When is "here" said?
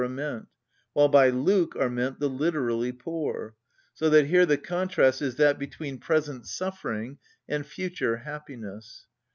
4.25-4.47